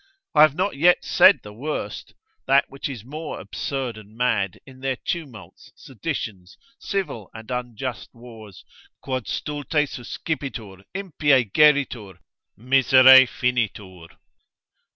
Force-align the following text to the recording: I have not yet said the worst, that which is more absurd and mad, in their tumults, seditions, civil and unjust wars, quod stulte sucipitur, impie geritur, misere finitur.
I 0.33 0.41
have 0.41 0.55
not 0.55 0.75
yet 0.77 1.05
said 1.05 1.41
the 1.43 1.53
worst, 1.53 2.15
that 2.47 2.65
which 2.67 2.89
is 2.89 3.05
more 3.05 3.39
absurd 3.39 3.97
and 3.99 4.17
mad, 4.17 4.59
in 4.65 4.79
their 4.79 4.95
tumults, 4.95 5.71
seditions, 5.75 6.57
civil 6.79 7.29
and 7.35 7.51
unjust 7.51 8.09
wars, 8.11 8.65
quod 8.99 9.27
stulte 9.27 9.87
sucipitur, 9.87 10.83
impie 10.95 11.51
geritur, 11.51 12.17
misere 12.57 13.27
finitur. 13.27 14.07